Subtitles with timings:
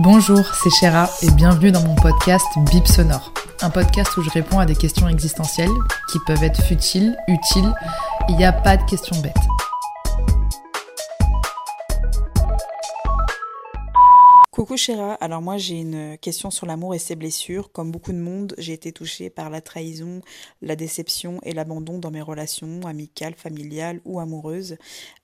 [0.00, 3.32] Bonjour, c'est Chéra et bienvenue dans mon podcast Bip Sonore.
[3.62, 5.70] Un podcast où je réponds à des questions existentielles
[6.10, 7.72] qui peuvent être futiles, utiles.
[8.28, 9.34] Il n'y a pas de questions bêtes.
[14.54, 17.72] Coucou Chéra, alors moi j'ai une question sur l'amour et ses blessures.
[17.72, 20.20] Comme beaucoup de monde, j'ai été touchée par la trahison,
[20.62, 24.76] la déception et l'abandon dans mes relations amicales, familiales ou amoureuses.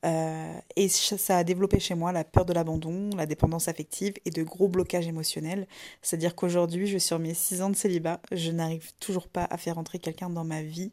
[0.04, 4.30] Euh, et ça a développé chez moi la peur de l'abandon, la dépendance affective et
[4.30, 5.68] de gros blocages émotionnels.
[6.02, 9.58] C'est-à-dire qu'aujourd'hui, je suis sur mes 6 ans de célibat, je n'arrive toujours pas à
[9.58, 10.90] faire entrer quelqu'un dans ma vie.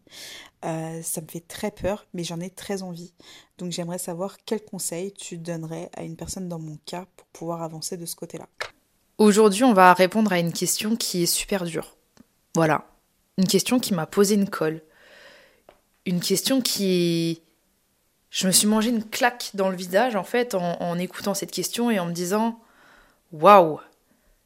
[0.66, 3.14] Euh, ça me fait très peur, mais j'en ai très envie.
[3.58, 7.62] Donc j'aimerais savoir quels conseils tu donnerais à une personne dans mon cas pour pouvoir
[7.62, 8.48] avancer de ce côté-là.
[9.18, 11.96] Aujourd'hui, on va répondre à une question qui est super dure.
[12.56, 12.86] Voilà.
[13.38, 14.82] Une question qui m'a posé une colle.
[16.06, 17.42] Une question qui...
[18.30, 21.52] Je me suis mangé une claque dans le visage, en fait, en, en écoutant cette
[21.52, 22.60] question et en me disant
[23.32, 23.80] Waouh,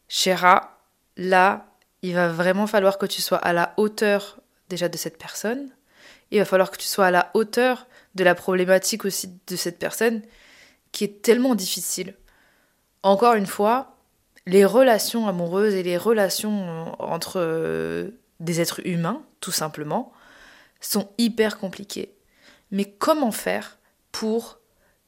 [0.08, 0.78] Chéra,
[1.17, 1.66] là,
[2.02, 4.39] il va vraiment falloir que tu sois à la hauteur
[4.70, 5.70] déjà de cette personne.
[6.32, 9.80] Il va falloir que tu sois à la hauteur de la problématique aussi de cette
[9.80, 10.22] personne
[10.92, 12.16] qui est tellement difficile.
[13.04, 13.98] Encore une fois,
[14.46, 20.12] les relations amoureuses et les relations entre euh, des êtres humains, tout simplement,
[20.80, 22.16] sont hyper compliquées.
[22.72, 23.78] Mais comment faire
[24.12, 24.60] pour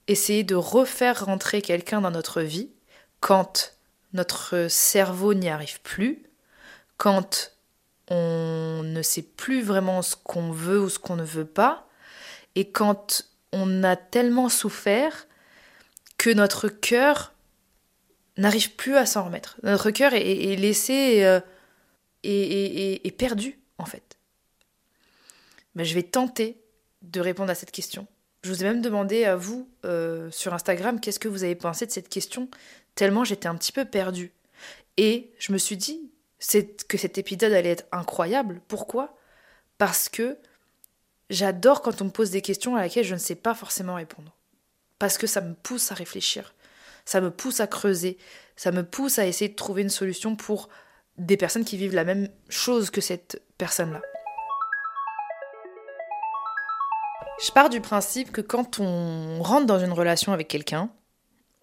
[0.07, 2.69] essayer de refaire rentrer quelqu'un dans notre vie
[3.19, 3.73] quand
[4.11, 6.23] notre cerveau n'y arrive plus,
[6.97, 7.52] quand
[8.09, 11.87] on ne sait plus vraiment ce qu'on veut ou ce qu'on ne veut pas,
[12.55, 15.27] et quand on a tellement souffert
[16.17, 17.33] que notre cœur
[18.37, 19.57] n'arrive plus à s'en remettre.
[19.63, 21.39] Notre cœur est, laissé euh,
[22.23, 24.17] et, perdu, en fait.
[25.75, 26.57] Mais je vais tenter
[27.01, 28.07] de répondre à cette question.
[28.43, 31.85] Je vous ai même demandé à vous euh, sur Instagram qu'est-ce que vous avez pensé
[31.85, 32.49] de cette question,
[32.95, 34.31] tellement j'étais un petit peu perdue.
[34.97, 36.11] Et je me suis dit
[36.87, 38.61] que cet épisode allait être incroyable.
[38.67, 39.15] Pourquoi?
[39.77, 40.37] Parce que
[41.33, 44.35] J'adore quand on me pose des questions à laquelle je ne sais pas forcément répondre.
[44.99, 46.53] Parce que ça me pousse à réfléchir,
[47.05, 48.17] ça me pousse à creuser,
[48.55, 50.69] ça me pousse à essayer de trouver une solution pour
[51.17, 54.01] des personnes qui vivent la même chose que cette personne-là.
[57.43, 60.91] Je pars du principe que quand on rentre dans une relation avec quelqu'un,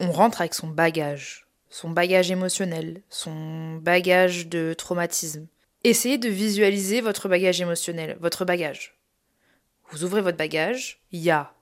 [0.01, 5.47] on rentre avec son bagage, son bagage émotionnel, son bagage de traumatisme.
[5.85, 8.99] Essayez de visualiser votre bagage émotionnel, votre bagage.
[9.91, 11.55] Vous ouvrez votre bagage, il y a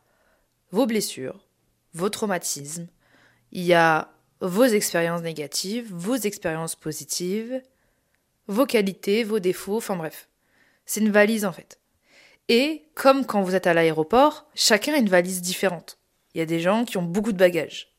[0.73, 1.47] vos blessures,
[1.95, 2.89] vos traumatismes,
[3.53, 4.11] il y a
[4.41, 7.63] vos expériences négatives, vos expériences positives,
[8.47, 10.29] vos qualités, vos défauts, enfin bref.
[10.87, 11.79] C'est une valise en fait.
[12.49, 15.99] Et comme quand vous êtes à l'aéroport, chacun a une valise différente.
[16.35, 17.95] Il y a des gens qui ont beaucoup de bagages.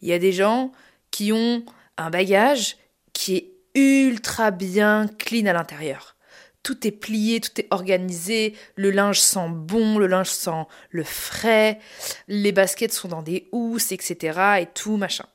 [0.00, 0.72] Il y a des gens
[1.10, 1.64] qui ont
[1.96, 2.76] un bagage
[3.12, 6.16] qui est ultra bien clean à l'intérieur
[6.62, 11.80] tout est plié, tout est organisé, le linge sent bon, le linge sent le frais,
[12.28, 14.60] les baskets sont dans des housses, etc.
[14.60, 15.26] et tout, machin.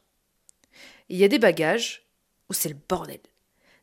[1.09, 2.07] Il y a des bagages
[2.49, 3.19] où c'est le bordel.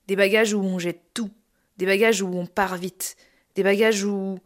[0.07, 1.31] Des bagages où on jette tout.
[1.77, 3.17] Des bagages où on part vite.
[3.55, 4.39] Des bagages où...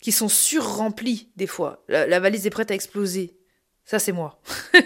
[0.00, 1.84] qui sont surremplis, des fois.
[1.88, 3.36] La, la valise est prête à exploser.
[3.84, 4.40] Ça, c'est moi.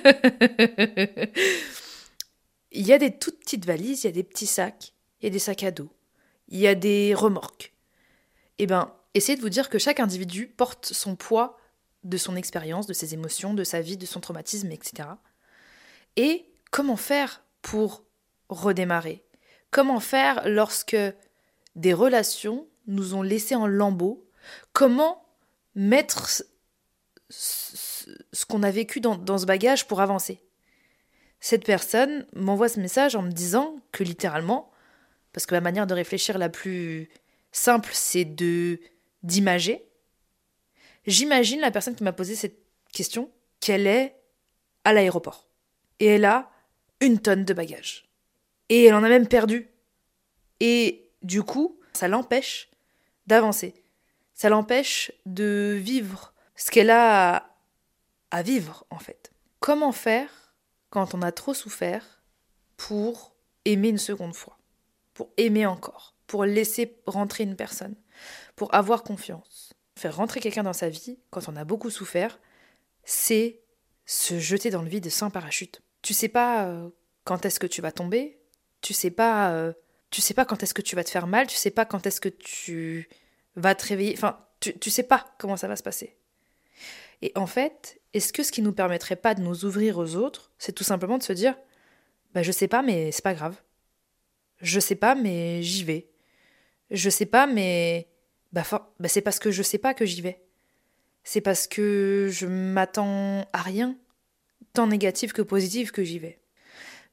[2.73, 5.29] il y a des toutes petites valises, il y a des petits sacs, il y
[5.29, 5.91] a des sacs à dos
[6.51, 7.73] il y a des remorques.
[8.59, 11.59] Eh bien, essayez de vous dire que chaque individu porte son poids
[12.05, 15.09] de son expérience, de ses émotions, de sa vie, de son traumatisme, etc.
[16.17, 18.05] Et comment faire pour
[18.49, 19.25] redémarrer?
[19.71, 20.97] Comment faire lorsque
[21.77, 24.27] des relations nous ont laissés en lambeaux?
[24.73, 25.25] Comment
[25.75, 26.29] mettre
[27.29, 30.43] ce qu'on a vécu dans ce bagage pour avancer?
[31.41, 34.71] Cette personne m'envoie ce message en me disant que littéralement,
[35.33, 37.09] parce que la manière de réfléchir la plus
[37.51, 38.79] simple, c'est de
[39.23, 39.87] d'imager.
[41.07, 42.59] J'imagine la personne qui m'a posé cette
[42.93, 44.17] question qu'elle est
[44.85, 45.49] à l'aéroport.
[45.99, 46.51] Et elle a
[47.01, 48.09] une tonne de bagages.
[48.69, 49.71] Et elle en a même perdu.
[50.61, 52.71] Et du coup, ça l'empêche
[53.27, 53.75] d'avancer.
[54.35, 57.55] ça l'empêche de vivre ce qu'elle a
[58.31, 59.33] à vivre en fait.
[59.61, 60.40] Comment faire
[60.91, 62.23] quand on a trop souffert
[62.77, 63.35] pour
[63.65, 64.59] aimer une seconde fois,
[65.15, 67.95] pour aimer encore, pour laisser rentrer une personne,
[68.57, 69.73] pour avoir confiance.
[69.97, 72.39] Faire rentrer quelqu'un dans sa vie quand on a beaucoup souffert,
[73.05, 73.61] c'est
[74.07, 75.83] se jeter dans le vide sans parachute.
[76.03, 76.91] Tu sais pas euh,
[77.25, 78.41] quand est-ce que tu vas tomber,
[78.81, 79.73] tu sais pas euh,
[80.11, 82.07] tu sais pas quand est-ce que tu vas te faire mal, tu sais pas quand
[82.07, 83.09] est-ce que tu
[83.57, 86.17] vas te réveiller, enfin tu, tu sais pas comment ça va se passer.
[87.23, 90.53] Et en fait, est-ce que ce qui nous permettrait pas de nous ouvrir aux autres,
[90.59, 91.55] c'est tout simplement de se dire
[92.35, 93.57] bah je sais pas mais c'est pas grave.
[94.61, 96.11] Je sais pas mais j'y vais.
[96.91, 98.09] Je sais pas mais
[98.53, 98.65] bah,
[98.99, 100.43] bah c'est parce que je sais pas que j'y vais.
[101.23, 103.97] C'est parce que je m'attends à rien,
[104.73, 106.41] tant négatif que positif que j'y vais.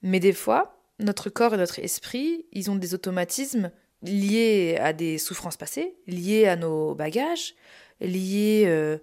[0.01, 3.71] Mais des fois, notre corps et notre esprit, ils ont des automatismes
[4.03, 7.55] liés à des souffrances passées, liés à nos bagages,
[7.99, 8.97] liés euh,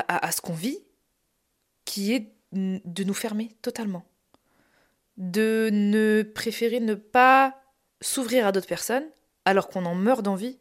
[0.00, 0.78] à, ce qu'on vit,
[1.84, 4.04] qui est de nous fermer totalement.
[5.16, 7.60] De ne préférer ne pas
[8.00, 9.06] s'ouvrir à d'autres personnes
[9.44, 10.58] alors qu'on en meurt d'envie,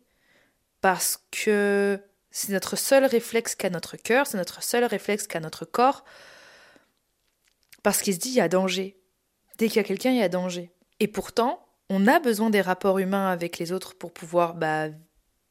[0.81, 1.99] parce que
[2.31, 6.03] c'est notre seul réflexe qu'a notre cœur, c'est notre seul réflexe qu'a notre corps,
[7.83, 8.99] parce qu'il se dit il y a danger.
[9.57, 10.71] Dès qu'il y a quelqu'un, il y a danger.
[10.99, 14.87] Et pourtant, on a besoin des rapports humains avec les autres pour pouvoir bah,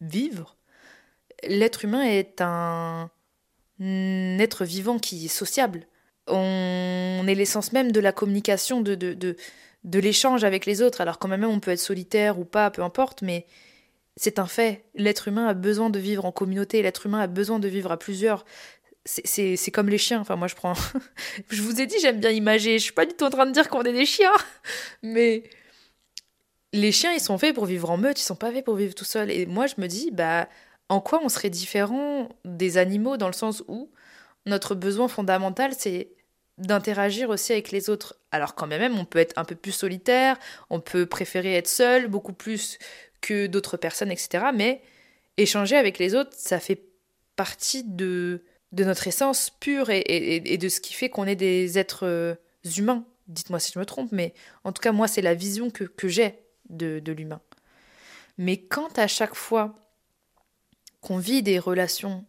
[0.01, 0.57] vivre.
[1.45, 3.11] L'être humain est un
[4.41, 5.87] être vivant qui est sociable.
[6.29, 11.01] On est l'essence même de la communication, de, de, de, l'échange avec les autres.
[11.01, 13.47] Alors quand même on peut être solitaire ou pas, peu importe, mais
[14.17, 14.85] c'est un fait.
[14.95, 17.99] L'être humain a besoin de vivre en communauté, l'être humain a besoin de vivre à
[17.99, 18.45] plusieurs
[19.05, 20.21] c'est comme les chiens.
[20.21, 20.75] Enfin, moi, je prends.
[21.51, 22.79] je vous ai dit, j'aime bien imager.
[22.79, 24.33] Je suis pas du tout en train de dire qu'on est des chiens.
[25.03, 25.45] Mais
[26.73, 28.21] les chiens, ils sont faits pour vivre en meute.
[28.21, 29.31] Ils sont pas faits pour vivre tout seuls.
[29.31, 30.49] Et moi, je me dis, bah,
[30.93, 33.91] en quoi on serait différent des animaux dans le sens où
[34.45, 36.11] notre besoin fondamental, c'est
[36.59, 38.19] d'interagir aussi avec les autres.
[38.31, 40.39] Alors, quand même, on peut être un peu plus solitaire.
[40.69, 42.79] On peut préférer être seul beaucoup plus
[43.23, 44.49] que d'autres personnes, etc.
[44.55, 44.83] Mais
[45.39, 46.85] échanger avec les autres, ça fait
[47.37, 52.07] partie de de notre essence pure et, de ce qui fait qu'on est des êtres
[52.07, 52.35] euh,
[52.77, 53.05] humains.
[53.29, 54.33] Dites-moi si je me trompe, mais
[54.65, 56.39] en tout cas, moi, c'est la vision que, j'ai
[56.71, 57.43] de, de l'humain.
[58.39, 59.75] Mais quand à chaque fois
[61.03, 62.25] qu'on vit des relations,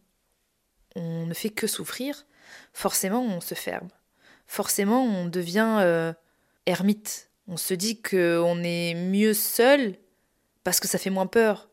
[0.96, 2.25] on ne fait que souffrir,
[2.74, 3.88] forcément, on se ferme.
[4.48, 6.12] Forcément, on devient euh,
[6.66, 7.30] ermite.
[7.48, 9.96] On se dit qu'on est mieux seul
[10.64, 11.70] parce que ça fait moins peur.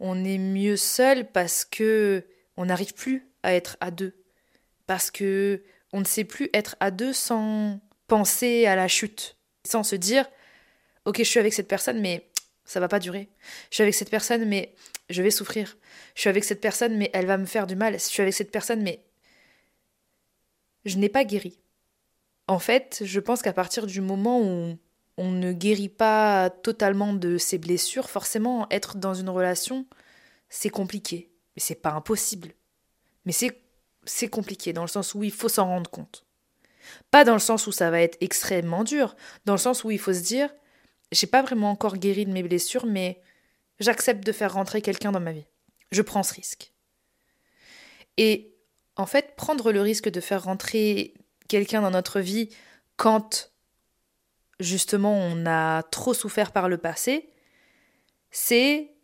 [0.00, 2.26] On est mieux seul parce que
[2.56, 4.14] on n'arrive plus à être à deux.
[4.86, 5.62] Parce que
[5.92, 9.36] on ne sait plus être à deux sans penser à la chute,
[9.66, 10.26] sans se dire
[11.04, 12.28] OK, je suis avec cette personne mais
[12.64, 13.28] ça va pas durer.
[13.70, 14.74] Je suis avec cette personne mais
[15.08, 15.76] je vais souffrir.
[16.14, 17.94] Je suis avec cette personne mais elle va me faire du mal.
[17.94, 19.04] Je suis avec cette personne mais
[20.84, 21.58] je n'ai pas guéri.
[22.48, 24.78] En fait, je pense qu'à partir du moment où
[25.18, 29.86] on ne guérit pas totalement de ses blessures, forcément être dans une relation,
[30.48, 32.52] c'est compliqué, mais c'est pas impossible.
[33.24, 36.24] Mais c'est compliqué dans le sens où il faut s'en rendre compte.
[37.10, 39.98] Pas dans le sens où ça va être extrêmement dur, dans le sens où il
[39.98, 40.50] faut se dire
[41.12, 43.20] j'ai pas vraiment encore guéri de mes blessures, mais
[43.78, 45.46] j'accepte de faire rentrer quelqu'un dans ma vie.
[45.92, 46.72] Je prends ce risque.
[48.16, 48.54] Et
[48.96, 51.14] en fait, prendre le risque de faire rentrer
[51.48, 52.48] quelqu'un dans notre vie
[52.96, 53.52] quand
[54.58, 57.30] justement on a trop souffert par le passé,
[58.30, 58.94] c'est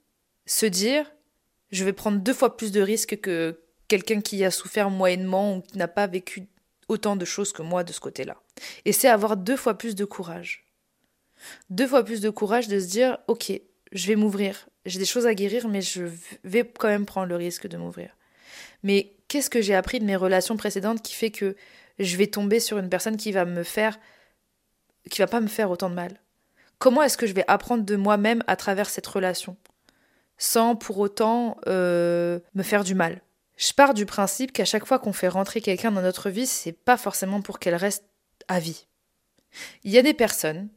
[0.46, 1.10] se dire
[1.70, 5.60] je vais prendre deux fois plus de risques que, quelqu'un qui a souffert moyennement ou
[5.62, 6.48] qui n'a pas vécu
[6.88, 8.36] autant de choses que moi de ce côté-là.
[8.84, 10.66] Et c'est avoir deux fois plus de courage.
[11.70, 13.52] Deux fois plus de courage de se dire, ok,
[13.92, 16.04] je vais m'ouvrir, j'ai des choses à guérir, mais je
[16.44, 18.10] vais quand même prendre le risque de m'ouvrir.
[18.82, 21.56] Mais qu'est-ce que j'ai appris de mes relations précédentes qui fait que
[21.98, 23.98] je vais tomber sur une personne qui va me faire,
[25.10, 26.20] qui va pas me faire autant de mal?
[26.78, 29.56] Comment est-ce que je vais apprendre de moi-même à travers cette relation,
[30.36, 33.20] sans pour autant euh, me faire du mal?
[33.56, 36.72] Je pars du principe qu'à chaque fois qu'on fait rentrer quelqu'un dans notre vie, c'est
[36.72, 38.04] pas forcément pour qu'elle reste
[38.48, 38.86] à vie.
[39.84, 40.68] Il y a des personnes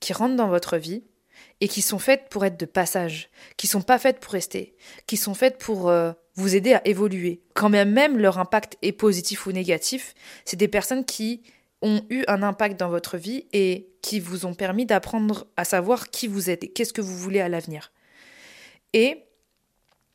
[0.00, 1.04] qui rentrent dans votre vie
[1.62, 4.74] et qui sont faites pour être de passage, qui sont pas faites pour rester,
[5.06, 7.40] qui sont faites pour euh, vous aider à évoluer.
[7.54, 10.14] Quand même même leur impact est positif ou négatif,
[10.44, 11.44] c'est des personnes qui
[11.80, 16.10] ont eu un impact dans votre vie et qui vous ont permis d'apprendre à savoir
[16.10, 17.92] qui vous êtes et qu'est-ce que vous voulez à l'avenir.
[18.92, 19.22] Et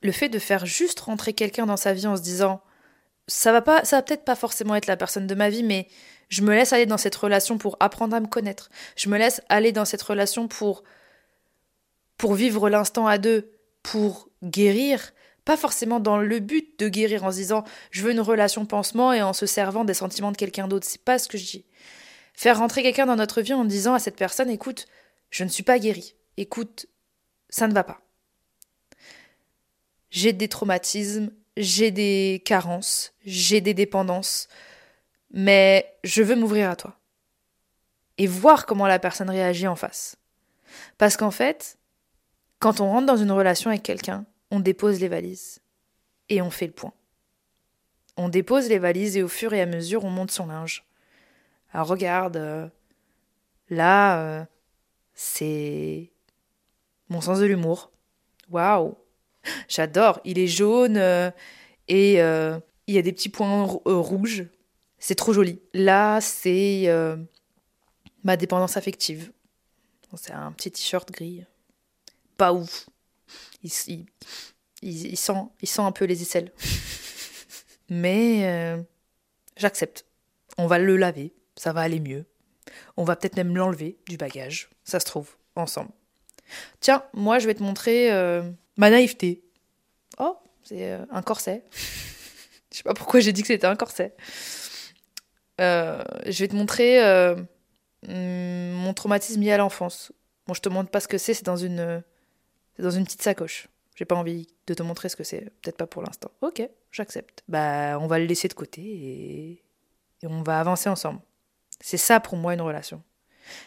[0.01, 2.59] le fait de faire juste rentrer quelqu'un dans sa vie en se disant
[3.27, 5.87] ça va pas ça va peut-être pas forcément être la personne de ma vie mais
[6.27, 8.69] je me laisse aller dans cette relation pour apprendre à me connaître.
[8.97, 10.83] Je me laisse aller dans cette relation pour
[12.17, 13.51] pour vivre l'instant à deux,
[13.83, 15.13] pour guérir,
[15.45, 19.13] Pas forcément dans le but de guérir en se disant je veux une relation pansement
[19.13, 20.85] et en se servant des sentiments de quelqu'un d'autre.
[20.85, 21.65] C'est pas ce que je dis.
[22.33, 24.87] Faire rentrer quelqu'un dans notre vie en disant à cette personne écoute,
[25.29, 26.15] je ne suis pas guéri.
[26.35, 26.87] Écoute,
[27.49, 28.01] ça ne va pas.
[30.09, 34.47] J'ai des traumatismes, j'ai des carences, j'ai des dépendances,
[35.31, 36.99] mais je veux m'ouvrir à toi.
[38.17, 40.17] Et voir comment la personne réagit en face.
[40.97, 41.76] Parce qu'en fait,
[42.59, 45.61] quand on rentre dans une relation avec quelqu'un, on dépose les valises
[46.29, 46.93] et on fait le point.
[48.17, 50.85] On dépose les valises et au fur et à mesure, on monte son linge.
[51.71, 52.67] Alors regarde, euh,
[53.69, 54.45] là, euh,
[55.13, 56.11] c'est
[57.09, 57.91] mon sens de l'humour.
[58.49, 58.95] Waouh
[59.67, 60.19] J'adore.
[60.25, 61.29] Il est jaune euh,
[61.87, 64.45] et il y a des petits points rouges.
[64.97, 65.61] C'est trop joli.
[65.73, 66.89] Là, c'est
[68.23, 69.31] ma dépendance affective.
[70.15, 71.45] C'est un petit t-shirt gris.
[72.37, 72.87] Pas ouf.
[73.63, 74.05] Il, il,
[74.81, 76.51] il, sent, il sent un peu les aisselles.
[77.89, 78.81] Mais euh,
[79.55, 80.05] j'accepte.
[80.57, 81.33] On va le laver.
[81.55, 82.25] Ça va aller mieux.
[82.97, 84.69] On va peut-être même l'enlever du bagage.
[84.83, 85.91] Ça se trouve, ensemble.
[86.79, 88.43] Tiens, moi, je vais te montrer euh,
[88.77, 89.43] ma naïveté.
[90.19, 91.63] Oh, c'est euh, un corset.
[92.71, 94.15] je sais pas pourquoi j'ai dit que c'était un corset.
[95.59, 97.01] je vais te montrer
[98.07, 100.11] Hum, mon traumatisme lié à l'enfance.
[100.45, 102.03] Bon, je te montre pas ce que c'est, c'est dans une,
[102.77, 103.67] c'est dans une petite sacoche.
[103.95, 106.29] J'ai pas envie de te montrer ce que c'est, peut-être pas pour l'instant.
[106.41, 107.43] Ok, j'accepte.
[107.47, 109.63] Bah, on va le laisser de côté et,
[110.21, 111.19] et on va avancer ensemble.
[111.81, 113.01] C'est ça pour moi une relation.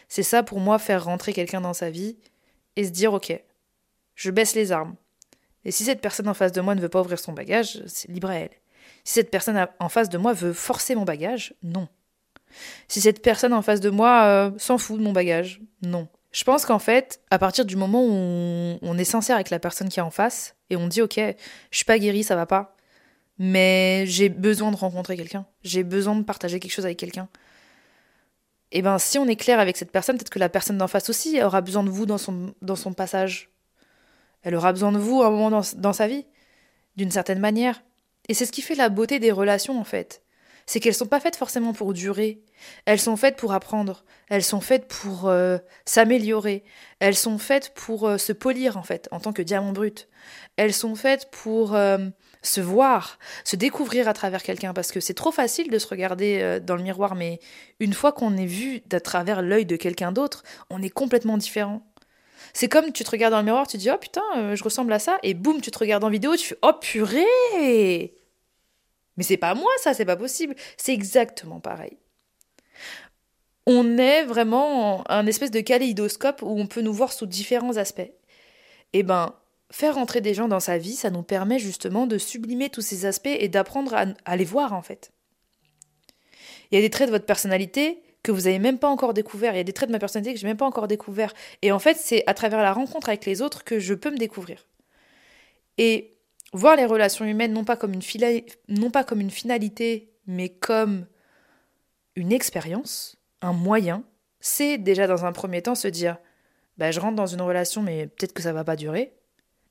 [0.07, 2.17] C'est ça pour moi faire rentrer quelqu'un dans sa vie
[2.77, 3.33] et se dire ok,
[4.15, 4.95] je baisse les armes.
[5.65, 8.09] Et si cette personne en face de moi ne veut pas ouvrir son bagage, c'est
[8.09, 8.51] libre à elle.
[9.03, 11.87] Si cette personne en face de moi veut forcer mon bagage, non.
[12.87, 16.07] Si cette personne en face de moi euh, s'en fout de mon bagage, non.
[16.31, 19.89] Je pense qu'en fait, à partir du moment où on, est sincère avec la personne
[19.89, 22.75] qui est en face et on dit ok, je suis pas guérie, ça va pas,
[23.37, 27.27] mais j'ai besoin de rencontrer quelqu'un, j'ai besoin de partager quelque chose avec quelqu'un.
[28.73, 30.87] Et eh ben si on est clair avec cette personne, peut-être que la personne d'en
[30.87, 33.49] face aussi aura besoin de vous dans son, passage.
[34.43, 36.25] Elle aura besoin de vous à un moment dans, dans sa vie,
[36.95, 37.83] d'une certaine manière.
[38.29, 40.23] Et c'est ce qui fait la beauté des relations en fait
[40.71, 42.39] c'est qu'elles sont pas faites forcément pour durer.
[42.85, 44.05] Elles sont faites pour apprendre.
[44.29, 46.63] Elles sont faites pour euh, s'améliorer.
[46.99, 50.07] Elles sont faites pour euh, se polir en fait en tant que diamant brut.
[50.55, 51.97] Elles sont faites pour euh,
[52.41, 56.61] se voir, se découvrir à travers quelqu'un parce que c'est trop facile de se regarder
[56.65, 57.41] dans le miroir mais
[57.81, 61.85] une fois qu'on est vu d'à travers l'œil de quelqu'un d'autre, on est complètement différent.
[62.53, 64.99] C'est comme tu te regardes dans le miroir, tu dis oh putain, je ressemble à
[64.99, 68.20] ça et boum, tu te regardes en vidéo, tu fais oh purée
[69.17, 70.55] mais c'est pas moi, ça, c'est pas possible.
[70.77, 71.97] C'est exactement pareil.
[73.67, 78.11] On est vraiment un espèce de kaléidoscope où on peut nous voir sous différents aspects.
[78.93, 79.35] Eh ben,
[79.71, 83.05] faire entrer des gens dans sa vie, ça nous permet justement de sublimer tous ces
[83.05, 85.11] aspects et d'apprendre à, les voir en fait.
[86.71, 89.53] Il y a des traits de votre personnalité que vous n'avez même pas encore découvert.
[89.53, 91.33] Il y a des traits de ma personnalité que je n'ai même pas encore découvert.
[91.61, 94.17] Et en fait, c'est à travers la rencontre avec les autres que je peux me
[94.17, 94.67] découvrir.
[95.77, 96.17] Et
[96.53, 98.01] voir les relations humaines non pas comme une,
[98.67, 101.05] non pas comme une finalité, mais comme
[102.15, 104.03] une expérience, un moyen,
[104.39, 106.17] c'est déjà dans un premier temps se dire
[106.77, 109.13] bah, je rentre dans une relation, mais peut-être que ça va pas durer.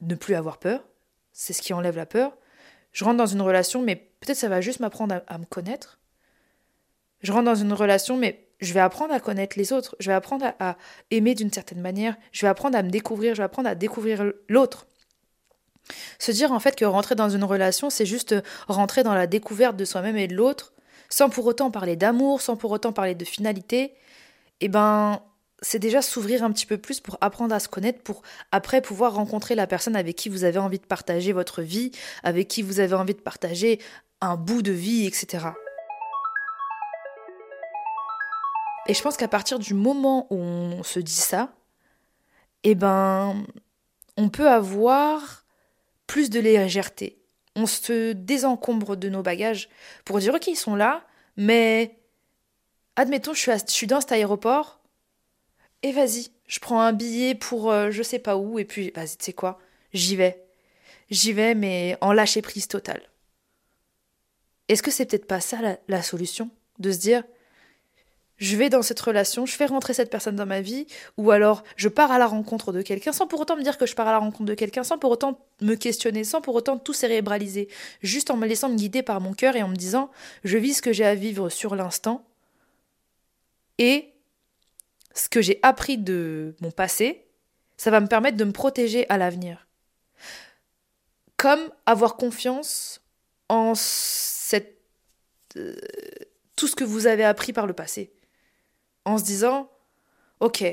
[0.00, 0.86] Ne plus avoir peur,
[1.32, 2.36] c'est ce qui enlève la peur.
[2.92, 5.98] Je rentre dans une relation, mais peut-être ça va juste m'apprendre à, me connaître.
[7.22, 9.96] Je rentre dans une relation, mais je vais apprendre à connaître les autres.
[10.00, 10.76] Je vais apprendre à
[11.10, 12.16] aimer d'une certaine manière.
[12.32, 13.34] Je vais apprendre à me découvrir.
[13.34, 14.86] Je vais apprendre à découvrir l'autre.
[16.18, 18.34] Se dire en fait que rentrer dans une relation, c'est juste
[18.68, 20.72] rentrer dans la découverte de soi-même et de l'autre,
[21.08, 23.94] sans pour autant parler d'amour, sans pour autant parler de finalité,
[24.60, 25.20] eh ben
[25.62, 29.14] c'est déjà s'ouvrir un petit peu plus pour apprendre à se connaître, pour après pouvoir
[29.14, 31.90] rencontrer la personne avec qui vous avez envie de partager votre vie,
[32.22, 33.80] avec qui vous avez envie de partager
[34.20, 35.48] un bout de vie, etc.
[38.86, 41.52] Et je pense qu'à partir du moment où on se dit ça,
[42.64, 43.44] eh ben,
[44.16, 45.44] on peut avoir
[46.10, 47.20] plus de légèreté.
[47.54, 49.68] On se désencombre de nos bagages
[50.04, 52.00] pour dire ok ils sont là, mais
[52.96, 54.80] admettons je suis, dans cet aéroport
[55.84, 59.18] et vas-y, je prends un billet pour euh, je sais pas où et puis vas-y
[59.18, 59.60] tu sais quoi,
[59.92, 60.44] j'y vais.
[61.10, 63.02] J'y vais mais en lâcher prise totale.
[64.66, 66.50] Est-ce que c'est peut-être pas ça la solution?
[66.80, 67.22] De se dire
[68.40, 70.86] je vais dans cette relation, je fais rentrer cette personne dans ma vie,
[71.18, 73.86] ou alors je pars à la rencontre de quelqu'un sans pour autant me dire que
[73.86, 76.78] je pars à la rencontre de quelqu'un, sans pour autant me questionner, sans pour autant
[76.78, 77.68] tout cérébraliser,
[78.02, 80.10] juste en me laissant me guider par mon cœur et en me disant
[80.42, 82.24] je vis ce que j'ai à vivre sur l'instant
[83.78, 84.12] et
[85.14, 87.26] ce que j'ai appris de mon passé,
[87.76, 89.66] ça va me permettre de me protéger à l'avenir.
[91.36, 93.00] comme avoir confiance
[93.48, 93.72] en
[95.56, 95.74] euh,
[96.54, 98.12] tout ce que vous avez appris par le passé.
[99.10, 99.68] En se disant,
[100.38, 100.64] ok,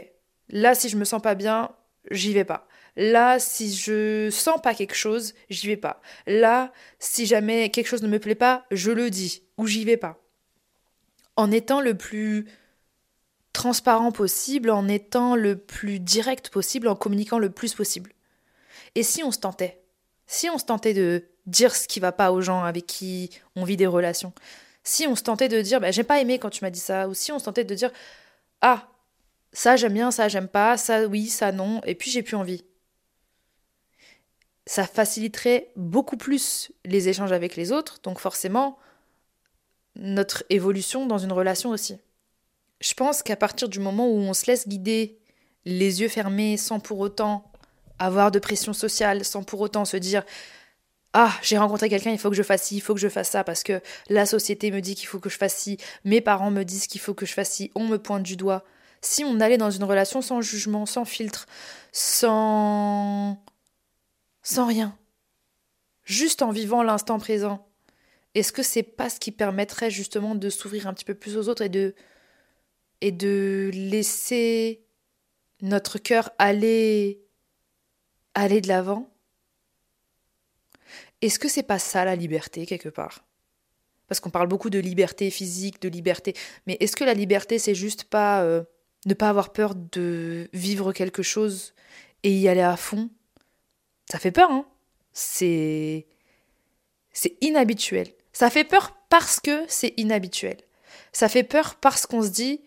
[0.49, 1.71] là si je me sens pas bien,
[2.11, 2.67] j'y vais pas.
[2.95, 6.01] Là, si je sens pas quelque chose, j'y vais pas.
[6.27, 9.97] Là, si jamais quelque chose ne me plaît pas, je le dis ou j'y vais
[9.97, 10.19] pas.
[11.35, 12.47] En étant le plus
[13.53, 18.13] transparent possible, en étant le plus direct possible, en communiquant le plus possible.
[18.93, 19.81] Et si on se tentait
[20.27, 23.63] Si on se tentait de dire ce qui va pas aux gens avec qui on
[23.63, 24.31] vit des relations
[24.83, 27.07] Si on se tentait de dire bah, j'ai pas aimé quand tu m'as dit ça,
[27.07, 27.91] ou si on se tentait de dire
[28.61, 28.89] ah,
[29.53, 32.63] ça j'aime bien, ça j'aime pas, ça oui, ça non, et puis j'ai plus envie
[34.67, 38.77] ça faciliterait beaucoup plus les échanges avec les autres, donc forcément
[39.95, 41.97] notre évolution dans une relation aussi.
[42.81, 45.17] Je pense qu'à partir du moment où on se laisse guider
[45.65, 47.49] les yeux fermés sans pour autant
[47.97, 50.23] avoir de pression sociale, sans pour autant se dire
[51.19, 53.29] ah, j'ai rencontré quelqu'un, il faut que je fasse ci, il faut que je fasse
[53.29, 56.51] ça, parce que la société me dit qu'il faut que je fasse ci, mes parents
[56.51, 58.63] me disent qu'il faut que je fasse ci, on me pointe du doigt.
[59.01, 61.47] Si on allait dans une relation sans jugement, sans filtre,
[61.91, 63.43] sans
[64.43, 64.95] sans rien,
[66.03, 67.67] juste en vivant l'instant présent,
[68.35, 71.49] est-ce que c'est pas ce qui permettrait justement de s'ouvrir un petit peu plus aux
[71.49, 71.95] autres et de
[73.01, 74.85] et de laisser
[75.61, 77.25] notre cœur aller
[78.35, 79.16] aller de l'avant?
[81.21, 83.23] Est-ce que c'est pas ça la liberté quelque part?
[84.07, 86.33] Parce qu'on parle beaucoup de liberté physique, de liberté,
[86.65, 88.63] mais est-ce que la liberté c'est juste pas euh,
[89.05, 91.73] ne pas avoir peur de vivre quelque chose
[92.23, 93.09] et y aller à fond?
[94.09, 94.65] Ça fait peur, hein
[95.13, 96.07] C'est.
[97.11, 98.07] C'est inhabituel.
[98.31, 100.57] Ça fait peur parce que c'est inhabituel.
[101.11, 102.61] Ça fait peur parce qu'on se dit,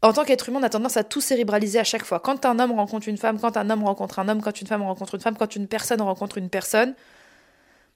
[0.00, 2.20] en tant qu'être humain, on a tendance à tout cérébraliser à chaque fois.
[2.20, 4.82] Quand un homme rencontre une femme, quand un homme rencontre un homme, quand une femme
[4.82, 6.94] rencontre une femme, quand une personne rencontre une personne,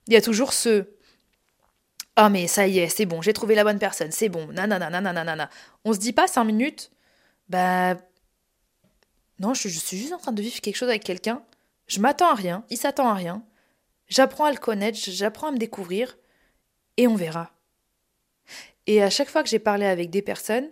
[0.07, 0.87] il y a toujours ce
[2.15, 4.89] Ah, mais ça y est, c'est bon, j'ai trouvé la bonne personne, c'est bon, nanana,
[4.89, 5.49] nanana,
[5.85, 6.91] On se dit pas cinq minutes,
[7.49, 7.95] bah.
[9.39, 11.43] Non, je, je suis juste en train de vivre quelque chose avec quelqu'un.
[11.87, 13.43] Je m'attends à rien, il s'attend à rien.
[14.07, 16.17] J'apprends à le connaître, j'apprends à me découvrir,
[16.97, 17.51] et on verra.
[18.87, 20.69] Et à chaque fois que j'ai parlé avec des personnes,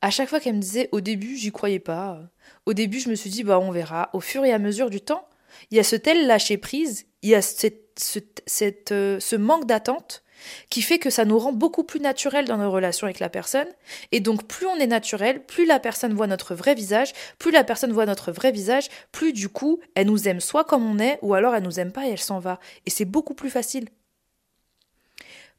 [0.00, 2.20] à chaque fois qu'elles me disaient au début, j'y croyais pas.
[2.66, 4.10] Au début, je me suis dit, bah, on verra.
[4.12, 5.28] Au fur et à mesure du temps,
[5.70, 9.66] il y a ce tel lâcher prise, il y a cette, cette, euh, ce manque
[9.66, 10.22] d'attente
[10.70, 13.66] qui fait que ça nous rend beaucoup plus naturel dans nos relations avec la personne.
[14.12, 17.64] Et donc plus on est naturel, plus la personne voit notre vrai visage, plus la
[17.64, 21.18] personne voit notre vrai visage, plus du coup elle nous aime soit comme on est,
[21.22, 22.60] ou alors elle nous aime pas et elle s'en va.
[22.86, 23.88] Et c'est beaucoup plus facile.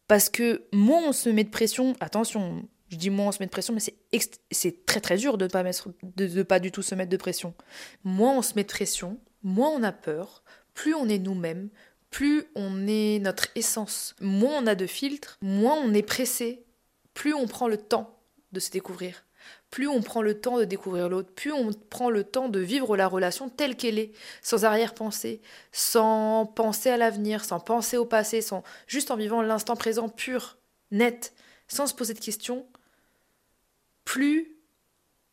[0.08, 3.46] Parce que moins on se met de pression, attention, je dis moins on se met
[3.46, 3.82] de pression, mais
[4.52, 5.64] c'est très très dur de ne pas,
[6.04, 7.54] de pas du tout se mettre de pression.
[8.04, 11.70] Moins on se met de pression, moins on a peur, plus on est nous-mêmes,
[12.10, 16.64] plus on est notre essence, moins on a de filtres, moins on est pressé,
[17.14, 18.20] plus on prend le temps
[18.52, 19.26] de se découvrir,
[19.70, 22.98] plus on prend le temps de découvrir l'autre, plus on prend le temps de vivre
[22.98, 25.42] la relation telle qu'elle est, sans arrière-pensée,
[25.72, 30.58] sans penser à l'avenir, sans penser au passé, sans juste en vivant l'instant présent pur,
[30.92, 31.34] net,
[31.68, 32.66] sans se poser de questions,
[34.04, 34.56] plus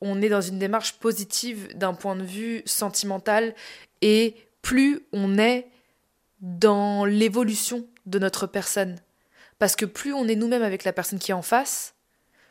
[0.03, 3.55] on est dans une démarche positive d'un point de vue sentimental
[4.03, 5.71] et plus on est
[6.41, 8.97] dans l'évolution de notre personne.
[9.59, 11.95] Parce que plus on est nous-mêmes avec la personne qui est en face,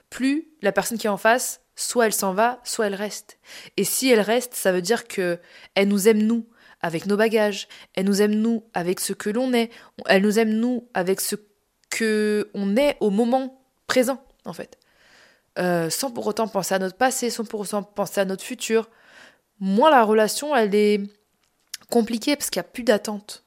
[0.09, 3.37] plus la personne qui est en face, soit elle s'en va, soit elle reste.
[3.77, 5.39] Et si elle reste, ça veut dire que
[5.75, 6.47] elle nous aime nous
[6.81, 9.71] avec nos bagages, elle nous aime nous avec ce que l'on est,
[10.07, 11.35] elle nous aime nous avec ce
[11.89, 14.77] que on est au moment présent en fait.
[15.57, 18.89] Euh, sans pour autant penser à notre passé, sans pour autant penser à notre futur.
[19.59, 21.01] Moi, la relation, elle est
[21.89, 23.44] compliquée parce qu'il n'y a plus d'attente.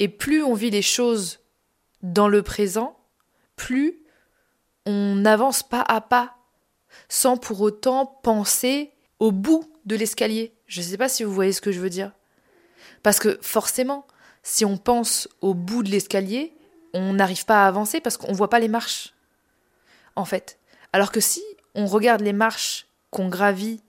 [0.00, 1.38] Et plus on vit les choses
[2.02, 2.98] dans le présent,
[3.54, 4.02] plus
[4.86, 6.36] on avance pas à pas,
[7.08, 10.54] sans pour autant penser au bout de l'escalier.
[10.66, 12.12] Je ne sais pas si vous voyez ce que je veux dire.
[13.02, 14.06] Parce que forcément,
[14.42, 16.56] si on pense au bout de l'escalier,
[16.94, 19.14] on n'arrive pas à avancer parce qu'on ne voit pas les marches.
[20.16, 20.58] En fait.
[20.92, 21.42] Alors que si
[21.74, 23.82] on regarde les marches qu'on gravit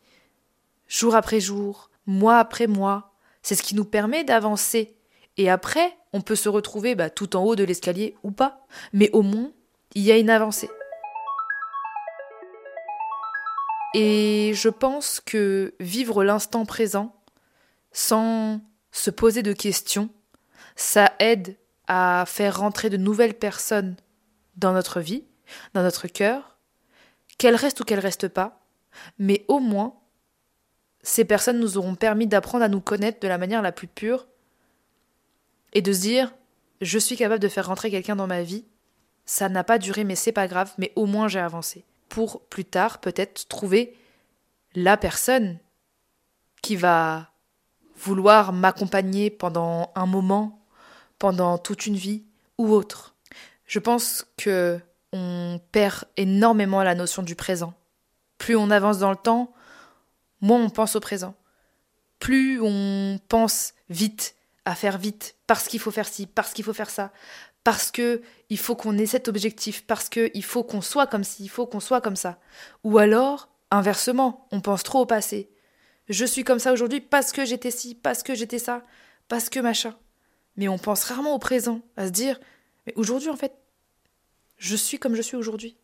[0.88, 4.97] jour après jour, mois après mois, c'est ce qui nous permet d'avancer.
[5.41, 9.10] Et après, on peut se retrouver bah, tout en haut de l'escalier ou pas, mais
[9.12, 9.51] au moins,
[9.95, 10.69] il y a une avancée.
[13.95, 17.15] Et je pense que vivre l'instant présent,
[17.91, 20.12] sans se poser de questions,
[20.75, 23.95] ça aide à faire rentrer de nouvelles personnes
[24.58, 25.23] dans notre vie,
[25.73, 26.60] dans notre cœur,
[27.39, 28.63] qu'elles restent ou qu'elles restent pas,
[29.17, 29.95] mais au moins,
[31.01, 34.27] ces personnes nous auront permis d'apprendre à nous connaître de la manière la plus pure
[35.73, 36.34] Et de se dire,
[36.81, 38.65] je suis capable de faire rentrer quelqu'un dans ma vie.
[39.25, 41.86] Ça n'a pas duré, mais c'est pas grave, mais au moins j'ai avancé.
[42.10, 43.95] Pour plus tard, peut-être trouver
[44.75, 45.60] la personne
[46.62, 47.31] qui va
[47.95, 50.65] vouloir m'accompagner pendant un moment,
[51.19, 52.23] pendant toute une vie
[52.57, 53.15] ou autre.
[53.65, 54.79] Je pense que
[55.13, 57.73] on perd énormément la notion du présent.
[58.38, 59.53] Plus on avance dans le temps,
[60.39, 61.36] moins on pense au présent.
[62.19, 66.74] Plus on pense vite, à faire vite, parce qu'il faut faire ci, parce qu'il faut
[66.74, 67.12] faire ça,
[67.63, 71.43] parce que il faut qu'on ait cet objectif, parce qu'il faut qu'on soit comme ci,
[71.43, 72.39] il faut qu'on soit comme ça.
[72.84, 75.50] Ou alors, inversement, on pense trop au passé.
[76.10, 78.84] Je suis comme ça aujourd'hui parce que j'étais ci, parce que j'étais ça,
[79.28, 79.95] parce que machin.
[80.58, 82.39] Mais on pense rarement au présent, à se dire,
[82.86, 83.54] mais aujourd'hui en fait,
[84.58, 85.78] je suis comme je suis aujourd'hui.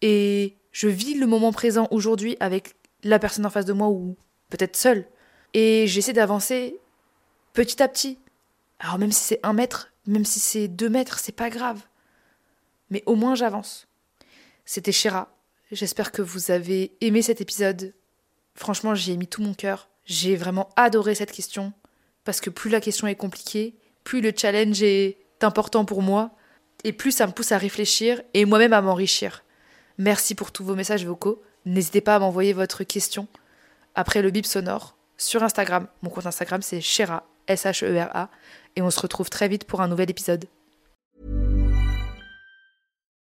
[0.00, 4.16] Et je vis le moment présent aujourd'hui avec la personne en face de moi ou
[4.48, 5.06] peut-être seule.
[5.54, 6.80] Et j'essaie d'avancer
[7.52, 8.18] petit à petit.
[8.78, 11.80] Alors même si c'est un mètre, même si c'est deux mètres, c'est pas grave.
[12.90, 13.86] Mais au moins j'avance.
[14.64, 15.34] C'était Shira.
[15.70, 17.94] J'espère que vous avez aimé cet épisode.
[18.54, 19.88] Franchement, j'y ai mis tout mon cœur.
[20.04, 21.72] J'ai vraiment adoré cette question.
[22.24, 26.36] Parce que plus la question est compliquée, plus le challenge est important pour moi,
[26.84, 29.44] et plus ça me pousse à réfléchir et moi-même à m'enrichir.
[29.98, 31.42] Merci pour tous vos messages vocaux.
[31.64, 33.28] N'hésitez pas à m'envoyer votre question
[33.94, 35.86] après le bip sonore sur Instagram.
[36.02, 38.28] Mon compte Instagram c'est Shera, S-H-E-R-A,
[38.76, 40.46] et on se retrouve très vite pour un nouvel épisode.